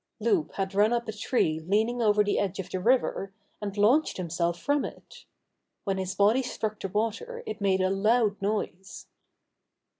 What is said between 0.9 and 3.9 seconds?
up a tree leaning over the edge of the river, and